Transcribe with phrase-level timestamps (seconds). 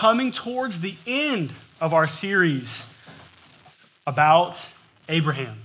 [0.00, 2.86] coming towards the end of our series
[4.06, 4.56] about
[5.10, 5.58] Abraham.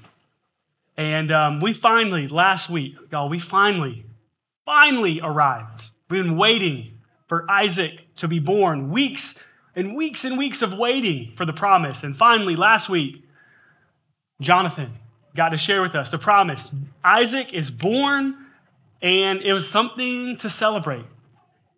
[0.97, 4.03] And um, we finally, last week, y'all, we finally,
[4.65, 5.85] finally arrived.
[6.09, 6.97] We've been waiting
[7.29, 9.41] for Isaac to be born, weeks
[9.73, 12.03] and weeks and weeks of waiting for the promise.
[12.03, 13.23] And finally, last week,
[14.41, 14.95] Jonathan
[15.33, 16.71] got to share with us the promise.
[17.05, 18.35] Isaac is born,
[19.01, 21.05] and it was something to celebrate.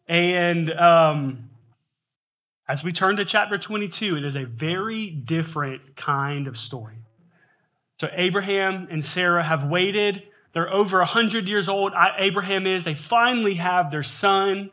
[0.07, 1.46] And um,
[2.67, 6.97] as we turn to chapter 22, it is a very different kind of story.
[7.99, 10.23] So, Abraham and Sarah have waited.
[10.53, 11.93] They're over 100 years old.
[12.17, 12.83] Abraham is.
[12.83, 14.71] They finally have their son.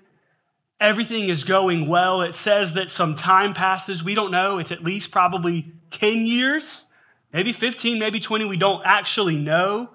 [0.80, 2.20] Everything is going well.
[2.20, 4.02] It says that some time passes.
[4.02, 4.58] We don't know.
[4.58, 6.86] It's at least probably 10 years,
[7.32, 8.44] maybe 15, maybe 20.
[8.44, 9.90] We don't actually know.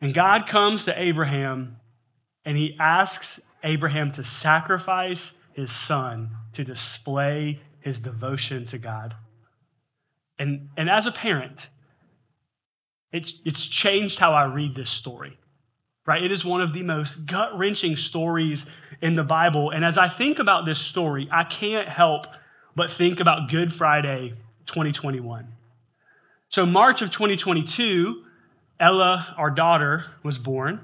[0.00, 1.76] And God comes to Abraham
[2.44, 9.14] and he asks Abraham to sacrifice his son to display his devotion to God.
[10.40, 11.68] And, and as a parent,
[13.12, 15.38] it, it's changed how I read this story,
[16.04, 16.20] right?
[16.20, 18.66] It is one of the most gut wrenching stories
[19.00, 19.70] in the Bible.
[19.70, 22.26] And as I think about this story, I can't help
[22.74, 24.34] but think about Good Friday
[24.66, 25.46] 2021.
[26.48, 28.24] So, March of 2022,
[28.80, 30.80] Ella, our daughter, was born.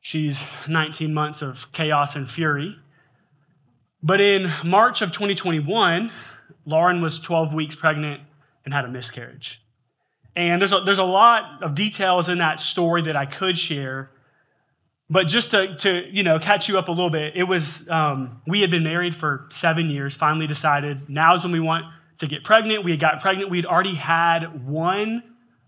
[0.00, 2.78] She's 19 months of chaos and fury.
[4.04, 6.12] But in March of 2021,
[6.66, 8.20] Lauren was 12 weeks pregnant
[8.66, 9.62] and had a miscarriage.
[10.36, 14.10] And there's a, there's a lot of details in that story that I could share.
[15.08, 18.42] But just to, to you know, catch you up a little bit, it was, um,
[18.46, 21.86] we had been married for seven years, finally decided now is when we want
[22.18, 22.84] to get pregnant.
[22.84, 23.50] We had gotten pregnant.
[23.50, 25.22] We'd already had one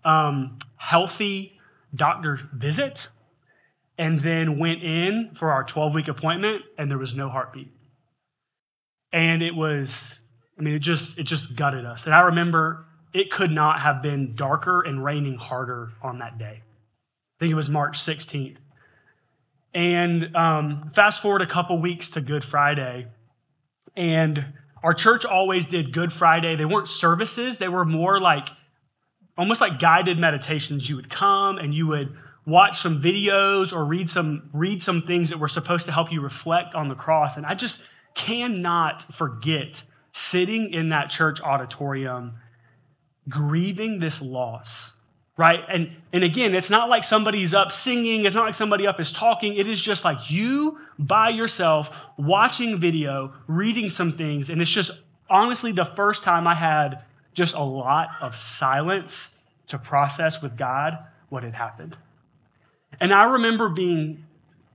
[0.04, 1.58] um, healthy
[1.94, 3.08] doctor visit
[3.96, 7.72] and then went in for our 12 week appointment and there was no heartbeat.
[9.16, 10.20] And it was,
[10.58, 12.04] I mean, it just, it just gutted us.
[12.04, 16.60] And I remember it could not have been darker and raining harder on that day.
[16.60, 18.58] I think it was March 16th.
[19.72, 23.06] And um, fast forward a couple weeks to Good Friday,
[23.96, 24.44] and
[24.82, 26.54] our church always did Good Friday.
[26.54, 28.48] They weren't services, they were more like
[29.38, 30.90] almost like guided meditations.
[30.90, 32.14] You would come and you would
[32.44, 36.20] watch some videos or read some read some things that were supposed to help you
[36.20, 37.38] reflect on the cross.
[37.38, 37.86] And I just
[38.16, 42.32] cannot forget sitting in that church auditorium
[43.28, 44.96] grieving this loss
[45.36, 45.60] right?
[45.68, 48.24] And and again it's not like somebody's up singing.
[48.24, 49.56] It's not like somebody up is talking.
[49.56, 54.50] It is just like you by yourself watching video reading some things.
[54.50, 54.92] And it's just
[55.28, 57.02] honestly the first time i had
[57.34, 59.34] just a lot of silence
[59.66, 60.98] to process with god
[61.28, 61.96] what had happened.
[63.00, 64.24] And i remember being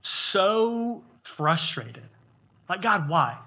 [0.02, 2.04] so frustrated
[2.72, 3.38] like god why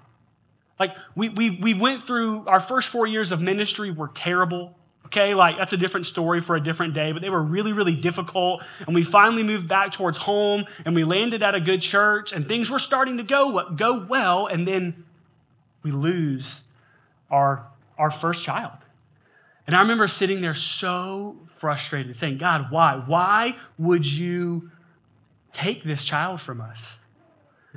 [0.78, 4.74] like we, we, we went through our first four years of ministry were terrible
[5.06, 7.94] Okay, like that's a different story for a different day, but they were really, really
[7.94, 8.64] difficult.
[8.86, 12.46] And we finally moved back towards home and we landed at a good church and
[12.46, 14.48] things were starting to go, go well.
[14.48, 15.04] And then
[15.84, 16.64] we lose
[17.30, 18.72] our, our first child.
[19.64, 22.96] And I remember sitting there so frustrated, saying, God, why?
[22.96, 24.72] Why would you
[25.52, 26.98] take this child from us?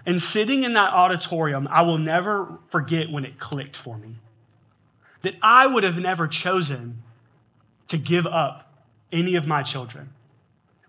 [0.05, 4.15] And sitting in that auditorium, I will never forget when it clicked for me
[5.21, 7.03] that I would have never chosen
[7.87, 10.11] to give up any of my children.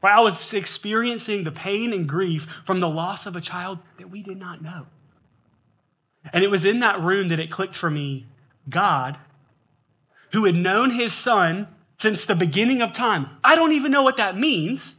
[0.03, 0.17] Right?
[0.17, 4.23] I was experiencing the pain and grief from the loss of a child that we
[4.23, 4.87] did not know.
[6.33, 8.27] And it was in that room that it clicked for me
[8.69, 9.19] God,
[10.33, 11.67] who had known his son
[11.97, 13.29] since the beginning of time.
[13.43, 14.97] I don't even know what that means,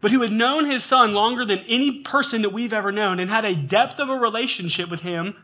[0.00, 3.30] but who had known his son longer than any person that we've ever known and
[3.30, 5.36] had a depth of a relationship with him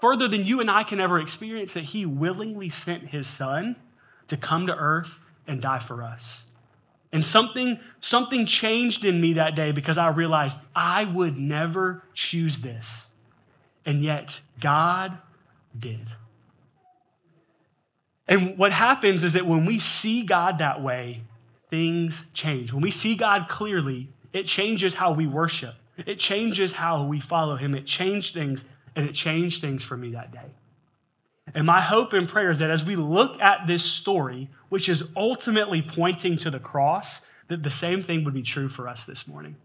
[0.00, 3.76] further than you and I can ever experience, that he willingly sent his son
[4.28, 6.44] to come to earth and die for us.
[7.12, 12.58] And something, something changed in me that day because I realized I would never choose
[12.58, 13.12] this.
[13.86, 15.18] And yet, God
[15.78, 16.08] did.
[18.26, 21.22] And what happens is that when we see God that way,
[21.74, 22.72] things change.
[22.72, 25.74] When we see God clearly, it changes how we worship,
[26.06, 27.74] it changes how we follow Him.
[27.74, 30.52] It changed things, and it changed things for me that day.
[31.52, 35.02] And my hope and prayer is that as we look at this story, which is
[35.16, 39.26] ultimately pointing to the cross, that the same thing would be true for us this
[39.26, 39.56] morning.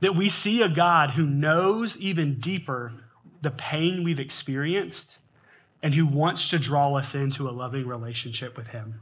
[0.00, 2.92] That we see a God who knows even deeper
[3.40, 5.18] the pain we've experienced
[5.80, 9.00] and who wants to draw us into a loving relationship with Him.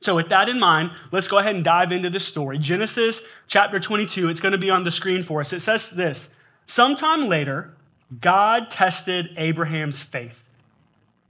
[0.00, 2.58] So, with that in mind, let's go ahead and dive into this story.
[2.58, 5.52] Genesis chapter 22, it's going to be on the screen for us.
[5.52, 6.28] It says this
[6.66, 7.74] Sometime later,
[8.20, 10.50] God tested Abraham's faith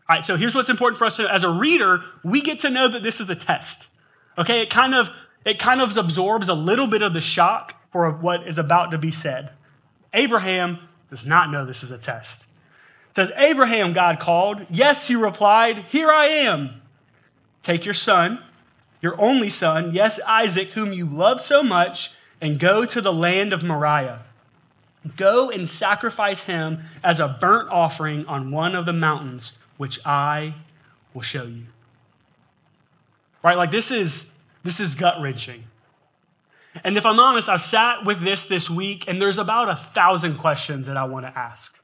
[0.09, 2.71] All right, so here's what's important for us to, as a reader, we get to
[2.71, 3.89] know that this is a test.
[4.37, 5.11] Okay, it kind of
[5.45, 8.99] it kind of absorbs a little bit of the shock for what is about to
[8.99, 9.51] be said.
[10.13, 12.43] Abraham does not know this is a test.
[13.11, 14.67] It says, Abraham, God called.
[14.69, 16.83] Yes, he replied, Here I am.
[17.63, 18.43] Take your son,
[19.07, 22.11] your only son, yes, Isaac, whom you love so much,
[22.41, 24.25] and go to the land of Moriah.
[25.17, 30.55] Go and sacrifice him as a burnt offering on one of the mountains, which I
[31.15, 31.67] will show you.
[33.45, 33.57] Right?
[33.57, 34.27] Like this is
[34.65, 35.63] this is gut wrenching.
[36.83, 40.39] And if I'm honest, I've sat with this this week, and there's about a thousand
[40.39, 41.77] questions that I want to ask.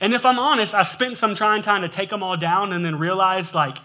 [0.00, 2.84] And if I'm honest, I spent some trying time to take them all down and
[2.84, 3.78] then realized like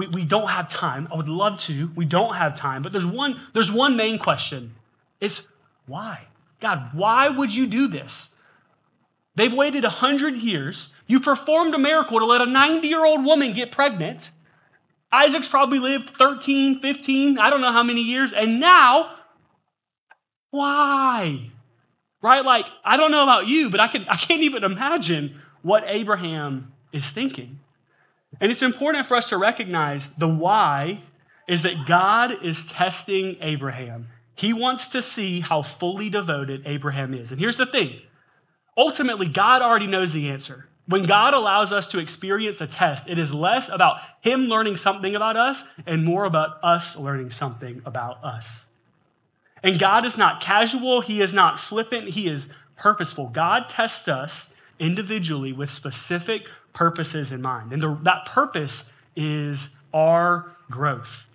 [0.00, 1.06] we, we don't have time.
[1.12, 1.90] I would love to.
[1.94, 2.82] We don't have time.
[2.82, 4.74] But there's one, there's one main question.
[5.20, 5.42] It's
[5.86, 6.28] why?
[6.58, 8.34] God, why would you do this?
[9.34, 10.94] They've waited 100 years.
[11.06, 14.30] You performed a miracle to let a 90 year old woman get pregnant.
[15.12, 18.32] Isaac's probably lived 13, 15, I don't know how many years.
[18.32, 19.16] And now,
[20.50, 21.50] why?
[22.22, 22.44] Right?
[22.44, 26.72] Like, I don't know about you, but I, can, I can't even imagine what Abraham
[26.90, 27.58] is thinking.
[28.40, 31.02] And it's important for us to recognize the why
[31.46, 34.08] is that God is testing Abraham.
[34.34, 37.30] He wants to see how fully devoted Abraham is.
[37.30, 38.00] And here's the thing
[38.76, 40.66] ultimately, God already knows the answer.
[40.86, 45.14] When God allows us to experience a test, it is less about Him learning something
[45.14, 48.66] about us and more about us learning something about us.
[49.62, 53.28] And God is not casual, He is not flippant, He is purposeful.
[53.28, 56.42] God tests us individually with specific
[56.80, 57.74] purposes in mind.
[57.74, 61.26] And the, that purpose is our growth.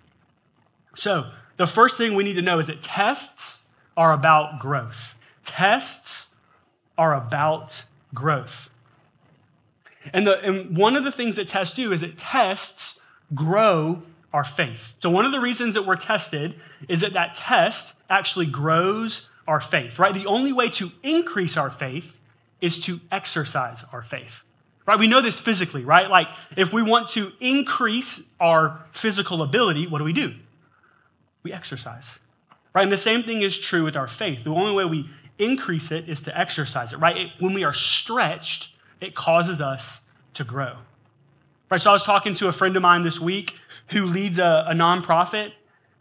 [0.96, 5.14] So, the first thing we need to know is that tests are about growth.
[5.44, 6.34] Tests
[6.98, 8.70] are about growth.
[10.12, 12.98] And, the, and one of the things that tests do is that tests
[13.32, 14.02] grow
[14.32, 14.96] our faith.
[14.98, 16.56] So, one of the reasons that we're tested
[16.88, 20.12] is that that test actually grows our faith, right?
[20.12, 22.18] The only way to increase our faith
[22.60, 24.42] is to exercise our faith.
[24.86, 24.98] Right?
[24.98, 26.08] We know this physically, right?
[26.08, 30.34] Like if we want to increase our physical ability, what do we do?
[31.42, 32.20] We exercise.
[32.72, 32.84] Right?
[32.84, 34.44] And the same thing is true with our faith.
[34.44, 37.16] The only way we increase it is to exercise it, right?
[37.16, 40.02] It, when we are stretched, it causes us
[40.34, 40.76] to grow.
[41.70, 41.80] Right?
[41.80, 43.54] So I was talking to a friend of mine this week
[43.88, 45.52] who leads a, a nonprofit,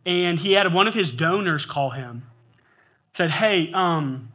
[0.06, 2.24] and he had one of his donors call him,
[3.14, 4.30] said, Hey, um,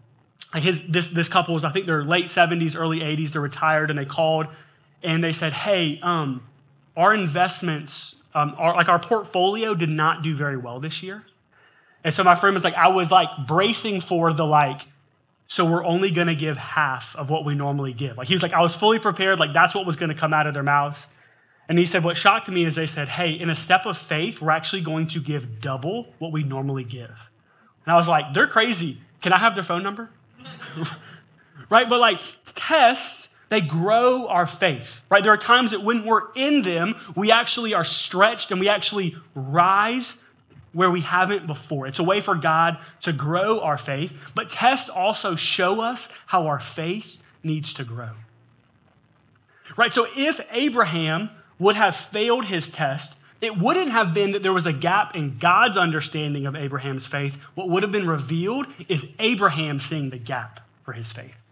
[0.55, 3.99] his, this, this couple was, I think they're late 70s, early 80s, they're retired, and
[3.99, 4.47] they called
[5.03, 6.43] and they said, Hey, um,
[6.97, 11.25] our investments, um, our, like our portfolio did not do very well this year.
[12.05, 14.83] And so my friend was like, I was like bracing for the like,
[15.47, 18.17] so we're only to give half of what we normally give.
[18.17, 19.41] Like he was like, I was fully prepared.
[19.41, 21.09] Like that's what was to come out of their mouths.
[21.69, 24.41] And he said, what shocked me is they said, hey, in a step of faith,
[24.41, 27.31] we're actually going to give double what we normally give.
[27.85, 29.01] And I was like, they're crazy.
[29.21, 30.11] Can I have their phone number?
[31.71, 31.89] right?
[31.89, 35.23] But like tests, they grow our faith, right?
[35.23, 39.17] There are times that when we're in them, we actually are stretched and we actually
[39.35, 40.19] rise
[40.73, 41.87] where we haven't before.
[41.87, 46.47] It's a way for God to grow our faith, but tests also show us how
[46.47, 48.11] our faith needs to grow.
[49.77, 49.93] Right?
[49.93, 54.67] So if Abraham would have failed his test, it wouldn't have been that there was
[54.67, 57.37] a gap in God's understanding of Abraham's faith.
[57.55, 61.47] What would have been revealed is Abraham seeing the gap for his faith.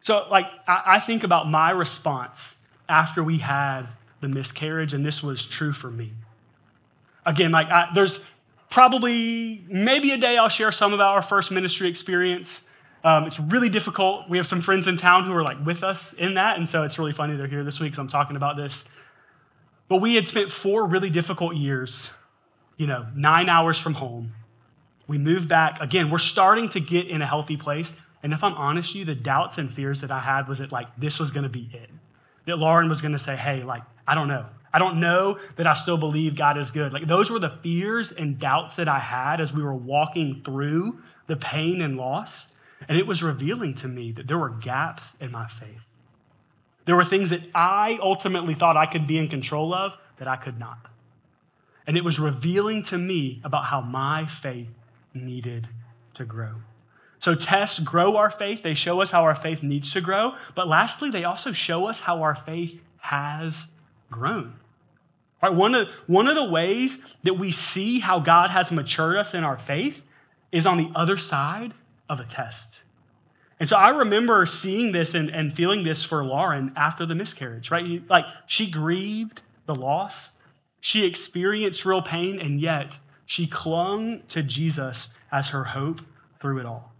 [0.00, 3.84] So, like, I, think about my response after we had
[4.20, 6.12] the miscarriage, and this was true for me.
[7.24, 8.18] Again, like, I, there's
[8.68, 12.64] probably maybe a day I'll share some about our first ministry experience.
[13.04, 14.28] Um, it's really difficult.
[14.28, 16.82] We have some friends in town who are like with us in that, and so
[16.82, 18.84] it's really funny they're here this week because I'm talking about this.
[19.92, 22.08] But we had spent four really difficult years,
[22.78, 24.32] you know, nine hours from home.
[25.06, 25.82] We moved back.
[25.82, 27.92] Again, we're starting to get in a healthy place.
[28.22, 30.72] And if I'm honest with you, the doubts and fears that I had was that
[30.72, 31.90] like this was to be it.
[32.46, 34.46] That Lauren was to say, hey, like, I don't know.
[34.72, 36.94] I don't know that I still believe God is good.
[36.94, 41.02] Like those were the fears and doubts that I had as we were walking through
[41.26, 42.54] the pain and loss.
[42.88, 45.91] And it was revealing to me that there were gaps in my faith.
[46.84, 50.36] There were things that I ultimately thought I could be in control of that I
[50.36, 50.88] could not.
[51.86, 54.68] And it was revealing to me about how my faith
[55.14, 55.68] needed
[56.14, 56.56] to grow.
[57.18, 58.64] So, tests grow our faith.
[58.64, 60.34] They show us how our faith needs to grow.
[60.56, 63.68] But lastly, they also show us how our faith has
[64.10, 64.54] grown.
[65.40, 65.54] Right?
[65.54, 69.44] One, of, one of the ways that we see how God has matured us in
[69.44, 70.04] our faith
[70.52, 71.74] is on the other side
[72.08, 72.81] of a test.
[73.62, 77.70] And so I remember seeing this and, and feeling this for Lauren after the miscarriage,
[77.70, 78.02] right?
[78.10, 80.32] Like she grieved the loss,
[80.80, 86.00] she experienced real pain, and yet she clung to Jesus as her hope
[86.40, 86.92] through it all.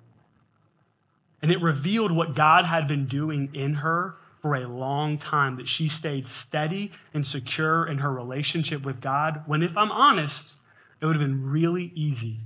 [1.43, 5.69] And it revealed what God had been doing in her for a long time, that
[5.69, 9.43] she stayed steady and secure in her relationship with God.
[9.47, 10.53] When, if I'm honest,
[11.01, 12.39] it would have been really easy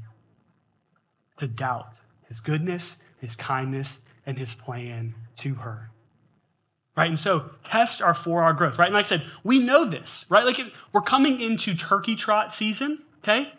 [1.37, 1.96] to doubt
[2.28, 5.90] his goodness, his kindness, and his plan to her.
[6.97, 7.09] Right?
[7.09, 8.87] And so tests are for our growth, right?
[8.87, 10.45] And like I said, we know this, right?
[10.45, 10.59] Like
[10.92, 13.52] we're coming into turkey trot season, okay?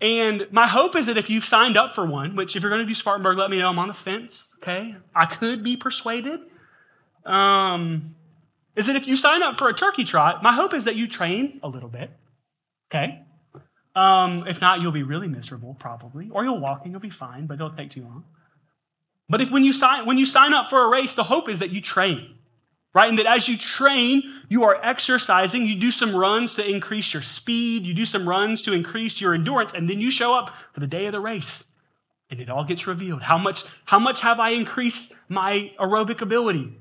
[0.00, 2.82] And my hope is that if you've signed up for one, which if you're going
[2.82, 3.70] to do Spartanburg, let me know.
[3.70, 4.96] I'm on the fence, okay?
[5.14, 6.40] I could be persuaded.
[7.26, 8.14] Um,
[8.76, 11.08] is that if you sign up for a turkey trot, my hope is that you
[11.08, 12.10] train a little bit,
[12.90, 13.22] okay?
[13.96, 17.46] Um, if not, you'll be really miserable, probably, or you'll walk and you'll be fine,
[17.46, 18.24] but it'll take too long.
[19.28, 21.58] But if when you sign when you sign up for a race, the hope is
[21.60, 22.34] that you train,
[22.92, 23.08] right?
[23.08, 25.66] And that as you train, you are exercising.
[25.66, 27.86] You do some runs to increase your speed.
[27.86, 30.86] You do some runs to increase your endurance, and then you show up for the
[30.86, 31.70] day of the race,
[32.30, 33.22] and it all gets revealed.
[33.22, 36.78] How much how much have I increased my aerobic ability?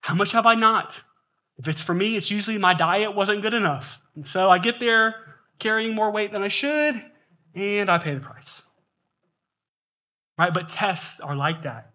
[0.00, 1.04] How much have I not?
[1.58, 4.80] If it's for me, it's usually my diet wasn't good enough, and so I get
[4.80, 5.14] there
[5.58, 7.04] carrying more weight than I should,
[7.54, 8.62] and I pay the price.
[10.38, 10.52] Right?
[10.52, 11.90] But tests are like that.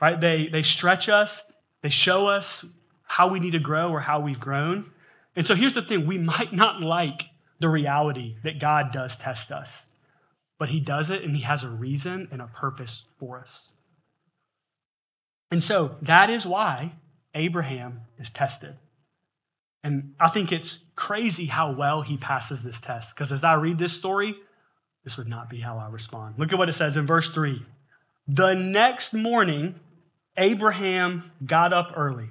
[0.00, 0.20] Right?
[0.20, 1.44] They, they stretch us,
[1.82, 2.64] they show us
[3.04, 4.90] how we need to grow or how we've grown.
[5.36, 7.26] And so here's the thing we might not like
[7.60, 9.86] the reality that God does test us,
[10.58, 13.72] but He does it and He has a reason and a purpose for us.
[15.50, 16.94] And so that is why
[17.34, 18.76] Abraham is tested.
[19.84, 23.14] And I think it's crazy how well he passes this test.
[23.14, 24.34] Because as I read this story,
[25.04, 26.34] this would not be how I respond.
[26.38, 27.64] Look at what it says in verse 3.
[28.26, 29.78] The next morning,
[30.36, 32.30] Abraham got up early.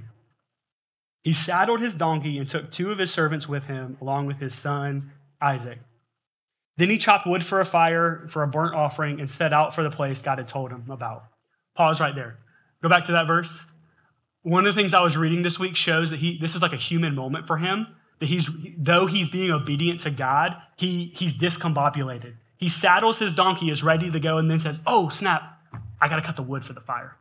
[1.24, 4.56] He saddled his donkey and took two of his servants with him, along with his
[4.56, 5.12] son
[5.42, 5.80] Isaac.
[6.78, 9.84] Then he chopped wood for a fire for a burnt offering and set out for
[9.84, 11.26] the place God had told him about.
[11.76, 12.40] Pause right there.
[12.82, 13.64] Go back to that verse.
[14.42, 16.74] One of the things I was reading this week shows that he this is like
[16.74, 17.88] a human moment for him.
[18.20, 22.36] That he's though he's being obedient to God, he he's discombobulated.
[22.64, 25.60] He saddles his donkey, is ready to go, and then says, "Oh snap!
[26.00, 27.18] I got to cut the wood for the fire."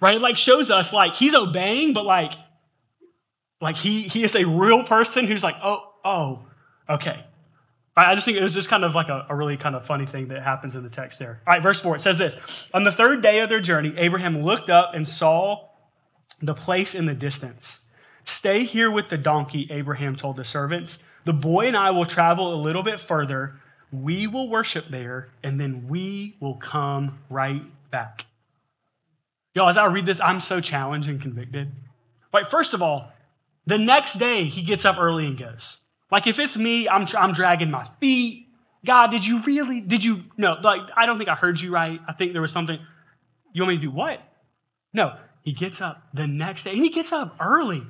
[0.00, 0.14] Right?
[0.14, 2.32] It like shows us like he's obeying, but like
[3.60, 6.46] like he he is a real person who's like, "Oh oh
[6.88, 7.26] okay."
[7.94, 10.06] I just think it was just kind of like a, a, really kind of funny
[10.06, 11.42] thing that happens in the text there.
[11.46, 14.42] All right, verse 4, it says this On the third day of their journey, Abraham
[14.42, 15.68] looked up and saw
[16.40, 17.90] the place in the distance.
[18.24, 21.00] Stay here with the donkey, Abraham told the servants.
[21.26, 23.60] The boy and I will travel a little bit further.
[23.92, 28.26] We will worship there, and then we will come right back.
[29.54, 31.70] Y'all, as I read this, I'm so challenged and convicted.
[32.32, 33.12] Like, first of all,
[33.66, 35.78] the next day he gets up early and goes.
[36.10, 38.46] Like, if it's me, I'm, I'm dragging my feet.
[38.84, 39.80] God, did you really?
[39.80, 40.24] Did you?
[40.36, 42.00] No, like, I don't think I heard you right.
[42.08, 42.78] I think there was something.
[43.52, 44.20] You want me to do what?
[44.94, 47.86] No, he gets up the next day, and he gets up early.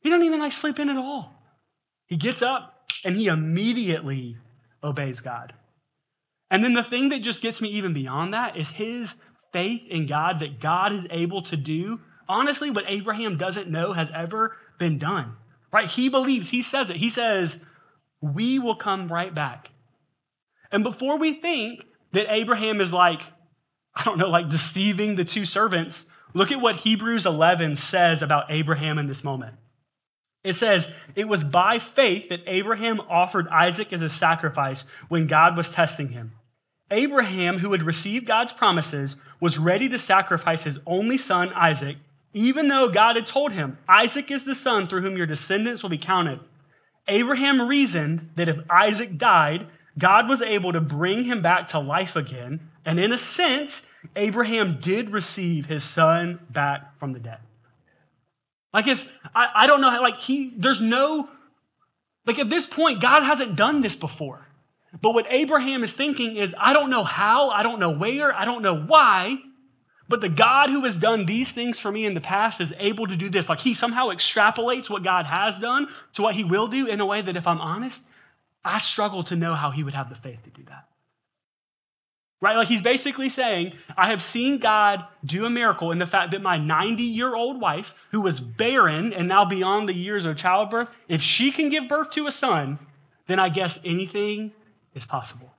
[0.00, 1.34] He doesn't even like sleep in at all.
[2.06, 4.38] He gets up and he immediately
[4.82, 5.54] obeys God.
[6.50, 9.16] And then the thing that just gets me even beyond that is his
[9.52, 14.08] faith in God that God is able to do, honestly, what Abraham doesn't know has
[14.14, 15.36] ever been done.
[15.72, 15.88] Right?
[15.88, 16.96] He believes, he says it.
[16.96, 17.58] He says,
[18.22, 19.70] We will come right back.
[20.72, 23.20] And before we think that Abraham is like,
[23.94, 28.50] I don't know, like deceiving the two servants, Look at what Hebrews 11 says about
[28.50, 29.56] Abraham in this moment.
[30.48, 35.58] It says, It was by faith that Abraham offered Isaac as a sacrifice when God
[35.58, 36.32] was testing him.
[36.90, 41.98] Abraham, who had received God's promises, was ready to sacrifice his only son, Isaac,
[42.32, 45.90] even though God had told him, Isaac is the son through whom your descendants will
[45.90, 46.40] be counted.
[47.08, 49.66] Abraham reasoned that if Isaac died,
[49.98, 53.86] God was able to bring him back to life again, and in a sense,
[54.16, 57.40] Abraham did receive his son back from the dead.
[58.72, 61.28] Like it's, I, I don't know how, like he, there's no,
[62.26, 64.46] like at this point, God hasn't done this before.
[65.00, 68.44] But what Abraham is thinking is, I don't know how, I don't know where, I
[68.44, 69.38] don't know why,
[70.08, 73.06] but the God who has done these things for me in the past is able
[73.06, 73.48] to do this.
[73.48, 77.06] Like he somehow extrapolates what God has done to what he will do in a
[77.06, 78.04] way that, if I'm honest,
[78.64, 80.87] I struggle to know how he would have the faith to do that.
[82.40, 82.56] Right?
[82.56, 86.40] Like he's basically saying, I have seen God do a miracle in the fact that
[86.40, 90.90] my 90 year old wife, who was barren and now beyond the years of childbirth,
[91.08, 92.78] if she can give birth to a son,
[93.26, 94.52] then I guess anything
[94.94, 95.52] is possible.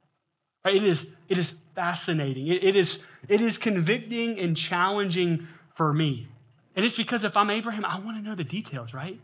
[0.64, 0.76] Right?
[0.76, 2.48] It is, it is, fascinating.
[2.48, 6.28] It, it, is, it is convicting and challenging for me.
[6.76, 9.18] And it's because if I'm Abraham, I want to know the details, right?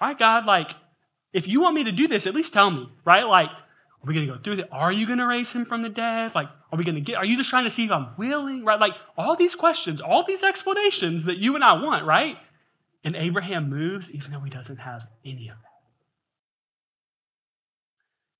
[0.00, 0.76] All right, God, like,
[1.32, 3.24] if you want me to do this, at least tell me, right?
[3.26, 3.50] Like,
[4.02, 4.68] are we going to go through that?
[4.72, 6.34] Are you going to raise him from the dead?
[6.34, 8.64] Like, are we going to get, are you just trying to see if I'm willing,
[8.64, 8.80] right?
[8.80, 12.38] Like, all these questions, all these explanations that you and I want, right?
[13.04, 15.70] And Abraham moves even though he doesn't have any of that.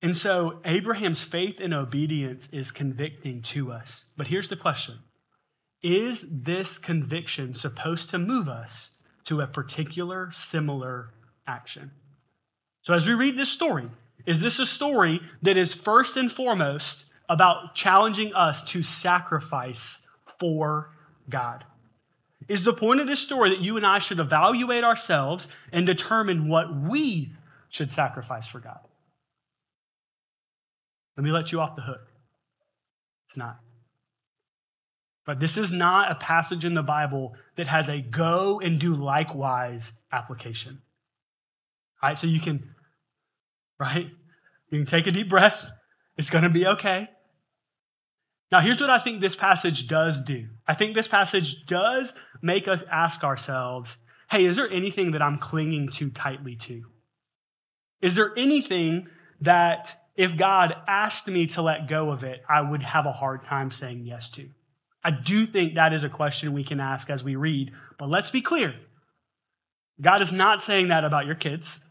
[0.03, 4.05] And so Abraham's faith and obedience is convicting to us.
[4.17, 4.99] But here's the question
[5.83, 11.13] Is this conviction supposed to move us to a particular similar
[11.45, 11.91] action?
[12.81, 13.89] So as we read this story,
[14.25, 20.07] is this a story that is first and foremost about challenging us to sacrifice
[20.39, 20.91] for
[21.29, 21.65] God?
[22.47, 26.49] Is the point of this story that you and I should evaluate ourselves and determine
[26.49, 27.31] what we
[27.69, 28.79] should sacrifice for God?
[31.15, 32.07] Let me let you off the hook.
[33.27, 33.59] It's not.
[35.25, 38.95] But this is not a passage in the Bible that has a go and do
[38.95, 40.81] likewise application.
[42.01, 42.73] All right, so you can,
[43.81, 44.11] right?
[44.69, 45.65] You can take a deep breath.
[46.15, 47.09] It's going to be okay.
[48.51, 50.47] Now, here's what I think this passage does do.
[50.67, 53.97] I think this passage does make us ask ourselves
[54.29, 56.83] hey, is there anything that I'm clinging too tightly to?
[58.01, 59.09] Is there anything
[59.41, 63.43] that if God asked me to let go of it, I would have a hard
[63.43, 64.47] time saying yes to?
[65.03, 68.29] I do think that is a question we can ask as we read, but let's
[68.29, 68.73] be clear.
[69.99, 71.81] God is not saying that about your kids,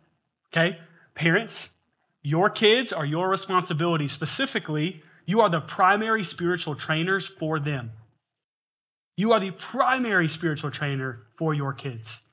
[0.51, 0.79] okay?
[1.15, 1.75] Parents,
[2.23, 4.09] your kids are your responsibility.
[4.09, 7.93] Specifically, you are the primary spiritual trainers for them.
[9.17, 12.27] You are the primary spiritual trainer for your kids.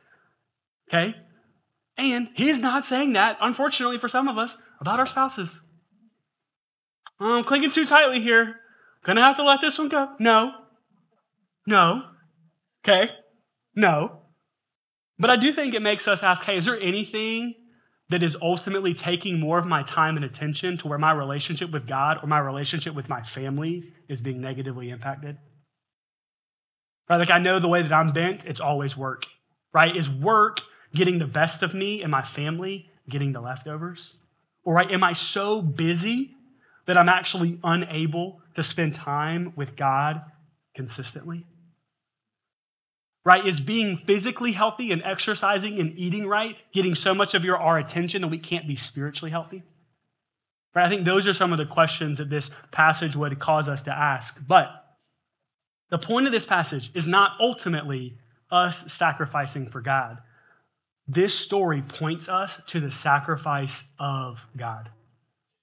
[0.88, 1.16] Okay?
[1.98, 5.62] And he's not saying that, unfortunately for some of us, about our spouses.
[7.20, 8.58] I'm clinging too tightly here.
[9.04, 10.12] Gonna have to let this one go.
[10.20, 10.54] No.
[11.66, 12.04] No.
[12.84, 13.12] Okay?
[13.76, 14.22] No.
[15.20, 17.56] But I do think it makes us ask hey, is there anything
[18.10, 21.88] that is ultimately taking more of my time and attention to where my relationship with
[21.88, 25.38] God or my relationship with my family is being negatively impacted?
[27.10, 27.18] Right?
[27.18, 29.26] Like I know the way that I'm bent, it's always work.
[29.74, 29.96] Right?
[29.96, 30.62] Is work
[30.94, 34.18] getting the best of me and my family getting the leftovers?
[34.64, 36.36] Or right, am I so busy
[36.88, 40.22] that I'm actually unable to spend time with God
[40.76, 41.46] consistently?
[43.28, 43.46] Right?
[43.46, 47.78] Is being physically healthy and exercising and eating right getting so much of your our
[47.78, 49.64] attention that we can't be spiritually healthy?
[50.74, 50.86] Right?
[50.86, 53.92] I think those are some of the questions that this passage would cause us to
[53.92, 54.40] ask.
[54.48, 54.70] But
[55.90, 58.18] the point of this passage is not ultimately
[58.50, 60.20] us sacrificing for God.
[61.06, 64.90] This story points us to the sacrifice of God.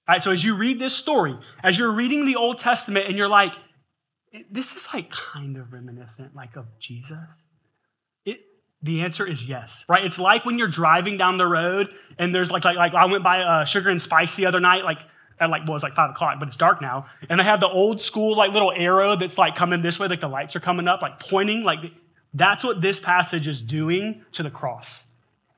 [0.07, 3.17] All right, so as you read this story, as you're reading the Old Testament and
[3.17, 3.55] you're like,
[4.51, 7.45] this is like kind of reminiscent like of Jesus.
[8.85, 10.05] The answer is yes, right?
[10.05, 13.23] It's like when you're driving down the road and there's like, like, like I went
[13.23, 14.99] by uh, Sugar and Spice the other night, like
[15.39, 17.07] at like, well, it's like five o'clock, but it's dark now.
[17.27, 20.19] And they have the old school like little arrow that's like coming this way, like
[20.19, 21.79] the lights are coming up, like pointing, like
[22.31, 25.05] that's what this passage is doing to the cross.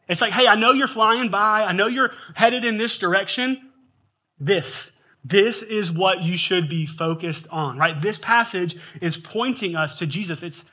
[0.07, 1.63] It's like, hey, I know you're flying by.
[1.63, 3.71] I know you're headed in this direction,
[4.39, 4.93] this.
[5.25, 8.01] This is what you should be focused on, right?
[8.01, 10.41] This passage is pointing us to Jesus.
[10.41, 10.63] It's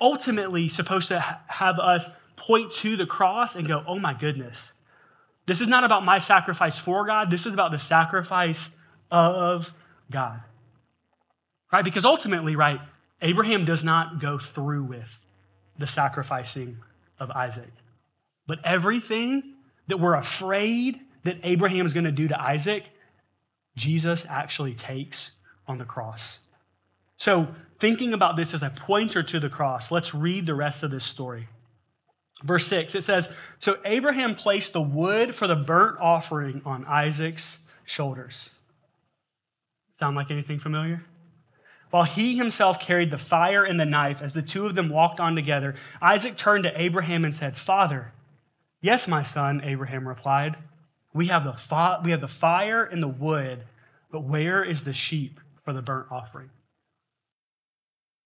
[0.00, 4.74] ultimately supposed to have us point to the cross and go, oh my goodness.
[5.46, 7.30] This is not about my sacrifice for God.
[7.30, 8.76] This is about the sacrifice
[9.10, 9.72] of
[10.10, 10.40] God.
[11.72, 11.84] Right?
[11.84, 12.80] Because ultimately, right,
[13.20, 15.26] Abraham does not go through with
[15.78, 16.78] the sacrificing
[17.18, 17.70] of Isaac.
[18.46, 19.54] But everything
[19.88, 22.84] that we're afraid that Abraham is going to do to Isaac,
[23.76, 25.32] Jesus actually takes
[25.66, 26.46] on the cross.
[27.16, 30.90] So, thinking about this as a pointer to the cross, let's read the rest of
[30.90, 31.48] this story.
[32.42, 37.66] Verse 6, it says So Abraham placed the wood for the burnt offering on Isaac's
[37.84, 38.50] shoulders.
[39.92, 41.04] Sound like anything familiar?
[41.90, 45.20] While he himself carried the fire and the knife, as the two of them walked
[45.20, 48.12] on together, Isaac turned to Abraham and said, Father,
[48.80, 50.56] yes, my son, Abraham replied.
[51.12, 53.62] We have the, fi- we have the fire and the wood,
[54.10, 56.50] but where is the sheep for the burnt offering?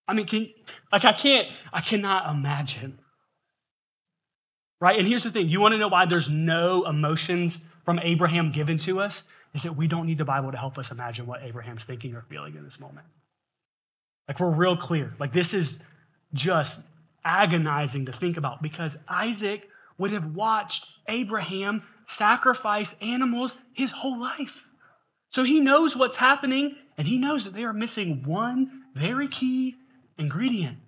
[0.08, 0.48] I mean, can,
[0.90, 2.98] like I can't, I cannot imagine.
[4.80, 4.98] Right?
[4.98, 8.78] And here's the thing you want to know why there's no emotions from Abraham given
[8.78, 9.24] to us?
[9.54, 12.22] Is that we don't need the Bible to help us imagine what Abraham's thinking or
[12.28, 13.06] feeling in this moment.
[14.26, 15.14] Like we're real clear.
[15.18, 15.78] Like this is
[16.34, 16.82] just
[17.24, 24.68] agonizing to think about because Isaac would have watched Abraham sacrifice animals his whole life.
[25.28, 29.76] So he knows what's happening And he knows that they are missing one very key
[30.18, 30.78] ingredient.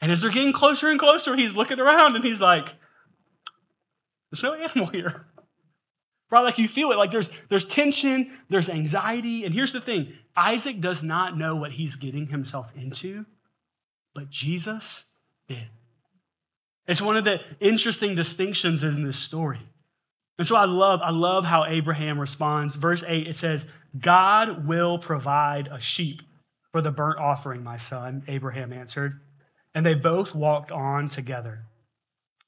[0.00, 2.68] And as they're getting closer and closer, he's looking around and he's like,
[4.30, 5.26] there's no animal here.
[6.30, 6.42] Right?
[6.42, 6.98] Like you feel it.
[6.98, 9.44] Like there's there's tension, there's anxiety.
[9.44, 13.24] And here's the thing Isaac does not know what he's getting himself into,
[14.14, 15.14] but Jesus
[15.48, 15.68] did.
[16.86, 19.60] It's one of the interesting distinctions in this story.
[20.38, 22.76] And so I love, I love how Abraham responds.
[22.76, 23.66] Verse 8, it says,
[23.98, 26.22] God will provide a sheep
[26.72, 29.20] for the burnt offering, my son, Abraham answered.
[29.74, 31.64] And they both walked on together.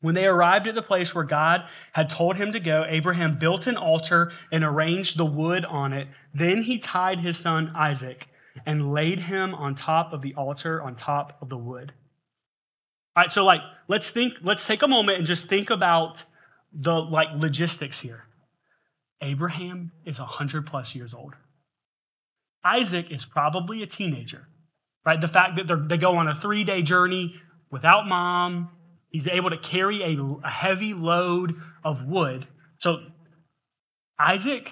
[0.00, 3.66] When they arrived at the place where God had told him to go, Abraham built
[3.66, 6.08] an altar and arranged the wood on it.
[6.34, 8.28] Then he tied his son Isaac
[8.64, 11.92] and laid him on top of the altar on top of the wood.
[13.14, 16.24] All right, so like let's think, let's take a moment and just think about
[16.72, 18.24] the like logistics here.
[19.20, 21.34] Abraham is 100 plus years old.
[22.64, 24.48] Isaac is probably a teenager,
[25.04, 25.20] right?
[25.20, 28.70] The fact that they go on a three day journey without mom,
[29.10, 32.46] he's able to carry a, a heavy load of wood.
[32.78, 32.98] So
[34.18, 34.70] Isaac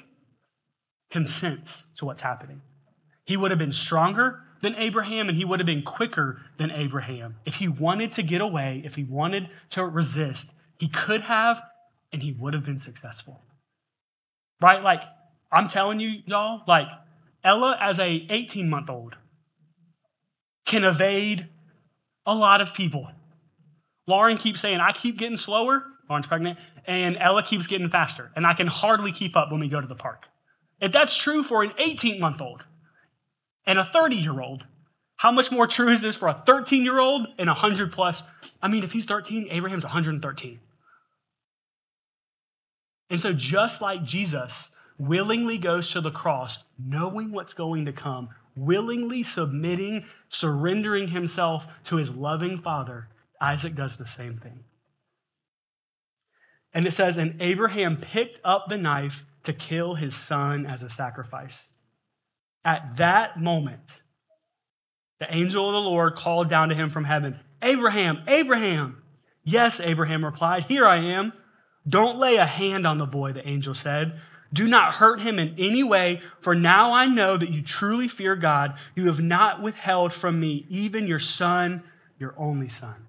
[1.10, 2.60] consents to what's happening.
[3.24, 7.36] He would have been stronger than Abraham and he would have been quicker than Abraham.
[7.46, 11.62] If he wanted to get away, if he wanted to resist, he could have
[12.12, 13.42] and he would have been successful.
[14.60, 14.82] Right?
[14.82, 15.02] Like,
[15.52, 16.88] I'm telling you, y'all, like,
[17.44, 19.16] Ella, as a 18 month old,
[20.66, 21.48] can evade
[22.26, 23.08] a lot of people.
[24.06, 25.84] Lauren keeps saying, I keep getting slower.
[26.08, 26.58] Lauren's pregnant.
[26.86, 28.30] And Ella keeps getting faster.
[28.34, 30.24] And I can hardly keep up when we go to the park.
[30.80, 32.62] If that's true for an 18 month old
[33.66, 34.64] and a 30 year old,
[35.16, 38.22] how much more true is this for a 13 year old and a 100 plus?
[38.62, 40.60] I mean, if he's 13, Abraham's 113.
[43.10, 48.28] And so, just like Jesus willingly goes to the cross, knowing what's going to come,
[48.56, 53.08] willingly submitting, surrendering himself to his loving Father,
[53.40, 54.64] Isaac does the same thing.
[56.74, 60.90] And it says, And Abraham picked up the knife to kill his son as a
[60.90, 61.72] sacrifice.
[62.64, 64.02] At that moment,
[65.20, 69.02] the angel of the Lord called down to him from heaven, Abraham, Abraham.
[69.42, 71.32] Yes, Abraham replied, Here I am.
[71.88, 74.20] Don't lay a hand on the boy, the angel said.
[74.52, 78.34] Do not hurt him in any way, for now I know that you truly fear
[78.34, 78.74] God.
[78.94, 81.82] You have not withheld from me even your son,
[82.18, 83.08] your only son.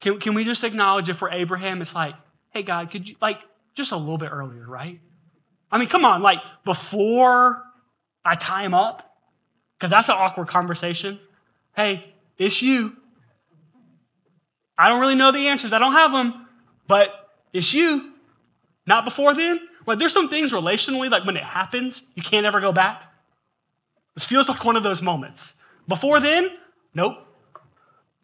[0.00, 2.14] Can, can we just acknowledge if we're Abraham, it's like,
[2.50, 3.38] hey, God, could you, like,
[3.74, 5.00] just a little bit earlier, right?
[5.72, 7.62] I mean, come on, like, before
[8.24, 9.16] I tie him up,
[9.78, 11.18] because that's an awkward conversation.
[11.74, 12.96] Hey, it's you.
[14.76, 15.72] I don't really know the answers.
[15.72, 16.46] I don't have them,
[16.86, 17.08] but
[17.52, 18.09] it's you.
[18.86, 19.60] Not before then.
[19.86, 19.98] Right?
[19.98, 23.12] there's some things relationally, like when it happens, you can't ever go back.
[24.14, 25.54] This feels like one of those moments.
[25.88, 26.50] Before then,
[26.94, 27.16] nope.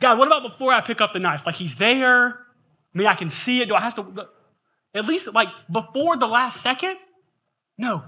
[0.00, 1.46] God, what about before I pick up the knife?
[1.46, 2.28] Like he's there.
[2.28, 3.68] I mean, I can see it.
[3.68, 4.28] Do I have to?
[4.94, 6.96] At least like before the last second?
[7.78, 8.04] No.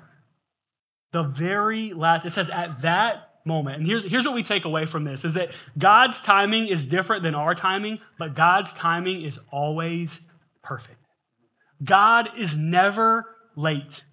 [1.12, 3.78] The very last, it says at that moment.
[3.78, 7.22] And here's, here's what we take away from this is that God's timing is different
[7.22, 10.26] than our timing, but God's timing is always
[10.62, 11.07] perfect.
[11.82, 14.04] God is never late.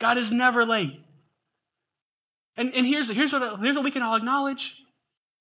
[0.00, 1.00] God is never late.
[2.56, 4.76] And, and here's, here's, what, here's what we can all acknowledge.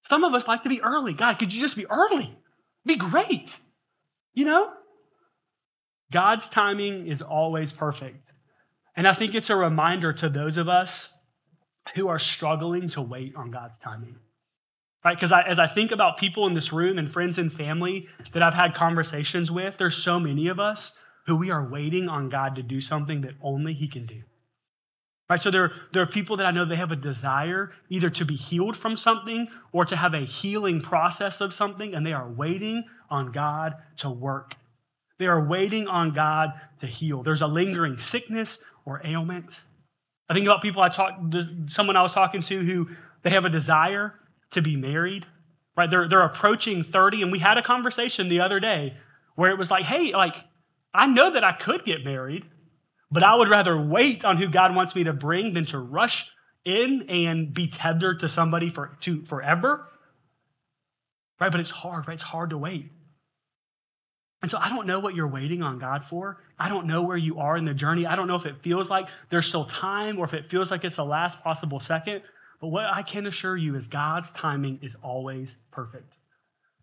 [0.04, 1.14] Some of us like to be early.
[1.14, 2.38] God, could you just be early?
[2.86, 3.58] Be great.
[4.34, 4.72] You know?
[6.12, 8.32] God's timing is always perfect.
[8.96, 11.14] And I think it's a reminder to those of us
[11.96, 14.18] who are struggling to wait on God's timing.
[15.04, 15.16] Right?
[15.16, 18.54] Because as I think about people in this room and friends and family that I've
[18.54, 20.94] had conversations with, there's so many of us
[21.26, 24.22] who we are waiting on God to do something that only He can do.
[25.30, 25.42] Right?
[25.42, 28.36] So there, there are people that I know they have a desire either to be
[28.36, 32.84] healed from something or to have a healing process of something, and they are waiting
[33.10, 34.54] on God to work.
[35.18, 37.24] They are waiting on God to heal.
[37.24, 39.62] There's a lingering sickness or ailment.
[40.30, 41.36] I think about people I talked,
[41.68, 42.90] someone I was talking to who
[43.24, 44.14] they have a desire
[44.52, 45.26] to be married,
[45.76, 45.90] right?
[45.90, 48.98] They're, they're approaching 30, and we had a conversation the other day
[49.36, 50.36] where it was like, hey, like,
[50.96, 52.46] I know that I could get married,
[53.12, 56.32] but I would rather wait on who God wants me to bring than to rush
[56.64, 59.88] in and be tethered to somebody for to forever.
[61.40, 61.52] Right?
[61.52, 62.14] But it's hard, right?
[62.14, 62.92] It's hard to wait.
[64.42, 66.38] And so I don't know what you're waiting on God for.
[66.60, 68.06] I don't know where you are in the journey.
[68.06, 70.84] I don't know if it feels like there's still time or if it feels like
[70.84, 72.22] it's the last possible second.
[72.62, 76.18] But what I can assure you is God's timing is always perfect.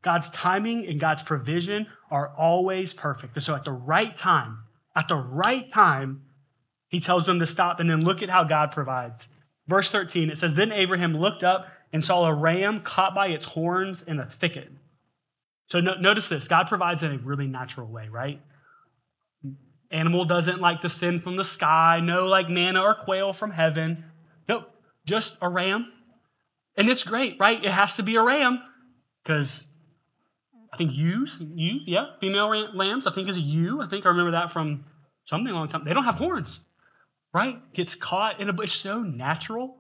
[0.03, 3.35] God's timing and God's provision are always perfect.
[3.35, 4.59] And so at the right time,
[4.95, 6.23] at the right time,
[6.89, 9.29] He tells them to stop and then look at how God provides.
[9.69, 13.47] Verse 13, it says, Then Abraham looked up and saw a ram caught by its
[13.47, 14.73] horns in a thicket.
[15.69, 18.41] So no, notice this God provides in a really natural way, right?
[19.91, 24.05] Animal doesn't like descend from the sky, no like manna or quail from heaven.
[24.49, 24.71] Nope,
[25.07, 25.93] just a ram.
[26.77, 27.63] And it's great, right?
[27.63, 28.61] It has to be a ram
[29.23, 29.67] because
[30.73, 33.83] I think ewes, ewe, yeah, female lambs, I think is a ewe.
[33.83, 34.85] I think I remember that from
[35.25, 35.85] something a long time.
[35.85, 36.61] They don't have horns,
[37.35, 37.61] right?
[37.75, 39.77] Gets caught in a bush, so natural,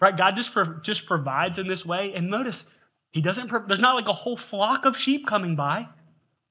[0.00, 0.16] right?
[0.16, 0.52] God just,
[0.82, 2.12] just provides in this way.
[2.14, 2.66] And notice,
[3.10, 5.88] he doesn't, there's not like a whole flock of sheep coming by.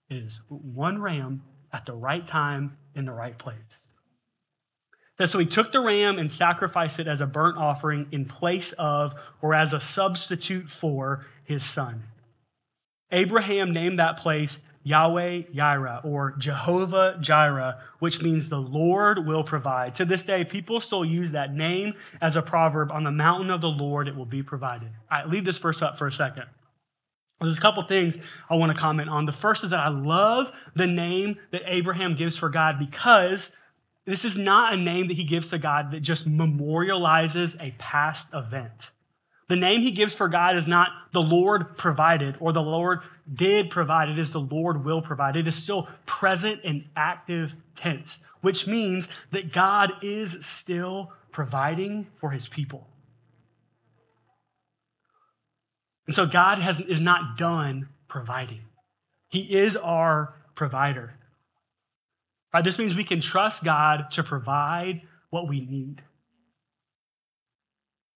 [0.09, 3.89] It is one ram at the right time in the right place.
[5.25, 9.13] so he took the ram and sacrificed it as a burnt offering in place of
[9.41, 12.05] or as a substitute for his son.
[13.13, 19.95] Abraham named that place Yahweh Yireh or Jehovah Jireh, which means the Lord will provide.
[19.95, 23.61] To this day, people still use that name as a proverb on the mountain of
[23.61, 24.89] the Lord, it will be provided.
[25.09, 26.45] Right, leave this verse up for a second.
[27.39, 28.17] There's a couple things
[28.49, 29.25] I want to comment on.
[29.25, 33.51] The first is that I love the name that Abraham gives for God because
[34.05, 38.27] this is not a name that he gives to God that just memorializes a past
[38.33, 38.91] event.
[39.49, 42.99] The name he gives for God is not the Lord provided or the Lord
[43.31, 44.09] did provide.
[44.09, 45.35] It is the Lord will provide.
[45.35, 52.31] It is still present and active tense, which means that God is still providing for
[52.31, 52.87] his people.
[56.05, 58.61] And so God has, is not done providing.
[59.29, 61.15] He is our provider.
[62.53, 62.63] Right?
[62.63, 66.01] This means we can trust God to provide what we need.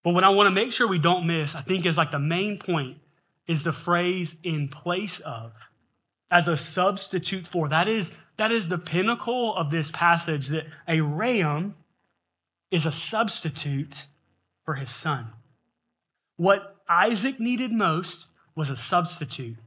[0.08, 2.17] But what I want to make sure we don't miss, I think, is like the
[2.17, 3.00] main point
[3.46, 5.52] is the phrase in place of,
[6.32, 7.67] as a substitute for.
[7.67, 11.76] That is, that is the pinnacle of this passage that a ram
[12.72, 14.06] is a substitute
[14.63, 15.28] for his son.
[16.38, 19.58] What Isaac needed most was a substitute.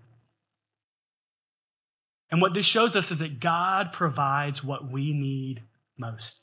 [2.31, 5.65] And what this shows us is that God provides what we need
[5.99, 6.41] most.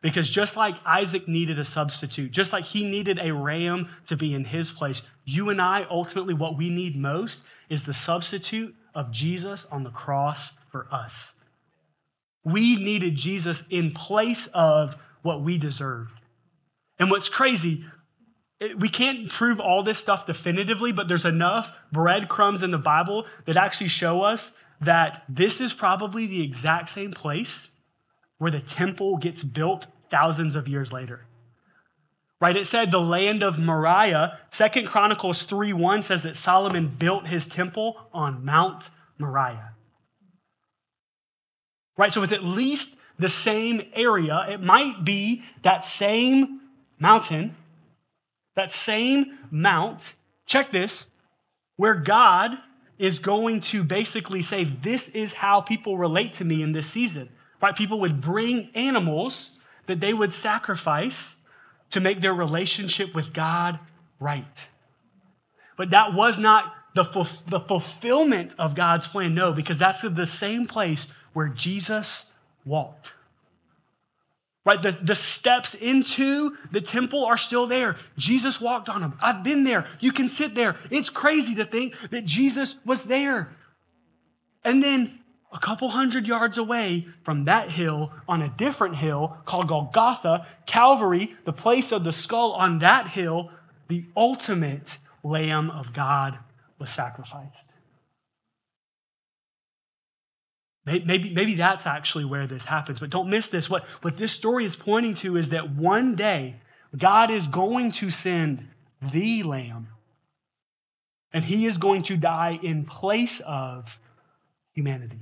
[0.00, 4.32] Because just like Isaac needed a substitute, just like he needed a ram to be
[4.32, 9.10] in his place, you and I, ultimately, what we need most is the substitute of
[9.10, 11.34] Jesus on the cross for us.
[12.44, 16.20] We needed Jesus in place of what we deserved.
[16.98, 17.84] And what's crazy,
[18.78, 23.56] we can't prove all this stuff definitively, but there's enough breadcrumbs in the Bible that
[23.56, 27.70] actually show us that this is probably the exact same place
[28.38, 31.26] where the temple gets built thousands of years later.
[32.40, 32.56] Right?
[32.56, 34.38] It said the land of Moriah.
[34.50, 39.74] Second Chronicles 3 1 says that Solomon built his temple on Mount Moriah.
[41.96, 42.12] Right?
[42.12, 44.46] So it's at least the same area.
[44.48, 46.60] It might be that same
[47.00, 47.56] mountain
[48.58, 51.06] that same mount, check this,
[51.76, 52.50] where God
[52.98, 57.28] is going to basically say, This is how people relate to me in this season.
[57.60, 57.74] Right?
[57.74, 61.36] People would bring animals that they would sacrifice
[61.90, 63.78] to make their relationship with God
[64.20, 64.68] right.
[65.76, 67.04] But that was not the,
[67.46, 69.34] the fulfillment of God's plan.
[69.34, 72.32] No, because that's the same place where Jesus
[72.64, 73.14] walked
[74.68, 74.82] right?
[74.82, 77.96] The, the steps into the temple are still there.
[78.18, 79.18] Jesus walked on them.
[79.18, 79.86] I've been there.
[79.98, 80.76] You can sit there.
[80.90, 83.48] It's crazy to think that Jesus was there.
[84.62, 85.20] And then
[85.52, 91.34] a couple hundred yards away from that hill, on a different hill called Golgotha, Calvary,
[91.44, 93.50] the place of the skull on that hill,
[93.88, 96.38] the ultimate Lamb of God
[96.78, 97.74] was sacrificed.
[100.84, 103.00] Maybe, maybe that's actually where this happens.
[103.00, 103.68] But don't miss this.
[103.68, 106.56] What, what this story is pointing to is that one day
[106.96, 108.68] God is going to send
[109.02, 109.88] the Lamb,
[111.32, 114.00] and he is going to die in place of
[114.72, 115.20] humanity.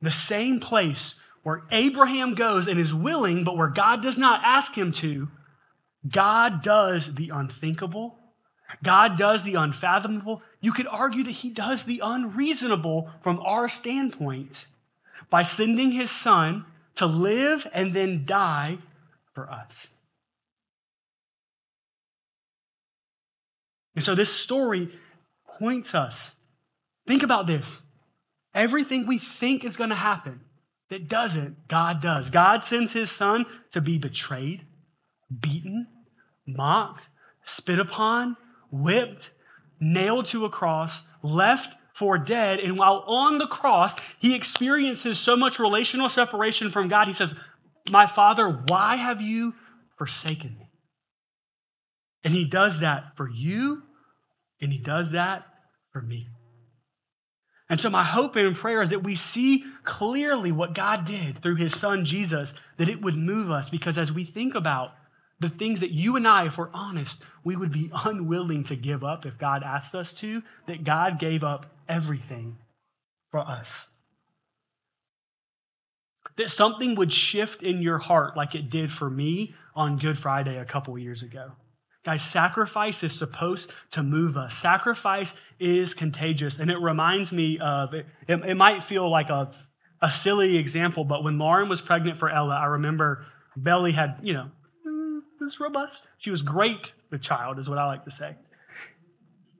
[0.00, 4.74] The same place where Abraham goes and is willing, but where God does not ask
[4.74, 5.28] him to,
[6.08, 8.18] God does the unthinkable
[8.82, 10.42] God does the unfathomable.
[10.60, 14.66] You could argue that he does the unreasonable from our standpoint
[15.30, 16.64] by sending his son
[16.96, 18.78] to live and then die
[19.34, 19.90] for us.
[23.94, 24.90] And so this story
[25.58, 26.36] points us.
[27.06, 27.85] Think about this.
[28.56, 30.40] Everything we think is going to happen
[30.88, 32.30] that doesn't, God does.
[32.30, 34.64] God sends his son to be betrayed,
[35.40, 35.88] beaten,
[36.46, 37.10] mocked,
[37.42, 38.38] spit upon,
[38.70, 39.30] whipped,
[39.78, 42.58] nailed to a cross, left for dead.
[42.58, 47.08] And while on the cross, he experiences so much relational separation from God.
[47.08, 47.34] He says,
[47.90, 49.54] My Father, why have you
[49.98, 50.70] forsaken me?
[52.24, 53.82] And he does that for you,
[54.62, 55.46] and he does that
[55.92, 56.28] for me.
[57.68, 61.56] And so, my hope and prayer is that we see clearly what God did through
[61.56, 63.68] his son Jesus, that it would move us.
[63.68, 64.92] Because as we think about
[65.40, 69.02] the things that you and I, if we're honest, we would be unwilling to give
[69.02, 72.58] up if God asked us to, that God gave up everything
[73.30, 73.90] for us.
[76.36, 80.56] That something would shift in your heart like it did for me on Good Friday
[80.56, 81.52] a couple years ago.
[82.06, 84.56] Guys, sacrifice is supposed to move us.
[84.56, 86.60] Sacrifice is contagious.
[86.60, 89.50] And it reminds me of, it, it, might feel like a,
[90.00, 94.34] a silly example, but when Lauren was pregnant for Ella, I remember Belly had, you
[94.34, 94.50] know,
[95.40, 96.06] was robust.
[96.18, 98.36] She was great, the child, is what I like to say.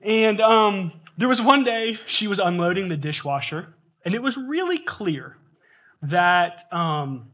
[0.01, 3.73] And um, there was one day she was unloading the dishwasher,
[4.05, 5.35] and it was really clear
[6.01, 7.29] that um,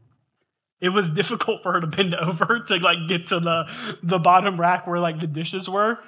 [0.80, 3.70] it was difficult for her to bend over to like get to the,
[4.02, 5.98] the bottom rack where like the dishes were.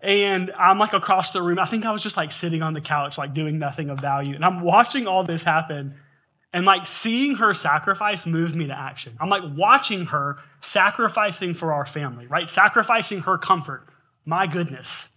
[0.00, 1.58] And I'm like across the room.
[1.60, 4.34] I think I was just like sitting on the couch, like doing nothing of value.
[4.34, 5.94] And I'm watching all this happen.
[6.52, 9.16] And like seeing her sacrifice moved me to action.
[9.20, 12.50] I'm like watching her sacrificing for our family, right?
[12.50, 13.86] Sacrificing her comfort.
[14.24, 15.10] My goodness.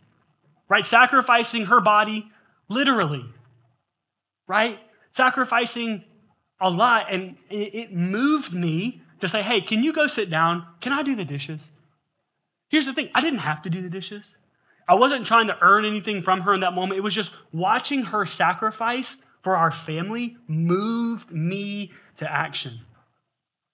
[0.69, 0.85] Right?
[0.85, 2.31] Sacrificing her body
[2.69, 3.25] literally.
[4.47, 4.79] Right?
[5.11, 6.03] Sacrificing
[6.59, 7.13] a lot.
[7.13, 10.65] And it moved me to say, hey, can you go sit down?
[10.81, 11.71] Can I do the dishes?
[12.69, 14.35] Here's the thing I didn't have to do the dishes.
[14.87, 16.97] I wasn't trying to earn anything from her in that moment.
[16.97, 22.81] It was just watching her sacrifice for our family moved me to action.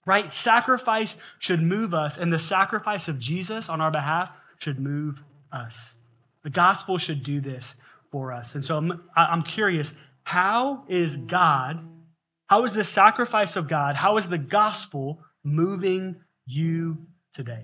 [0.05, 0.33] Right?
[0.33, 5.97] Sacrifice should move us, and the sacrifice of Jesus on our behalf should move us.
[6.43, 7.75] The gospel should do this
[8.11, 8.55] for us.
[8.55, 11.87] And so I'm, I'm curious how is God,
[12.51, 16.97] how is the sacrifice of God, how is the gospel moving you
[17.33, 17.63] today?